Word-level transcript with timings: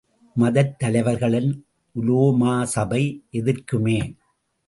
மதத் 0.35 0.71
தலைவர்களின் 0.79 1.51
உலோமா 1.95 2.63
சபை 2.65 3.03
எதிர்க்குமே! 3.31 3.99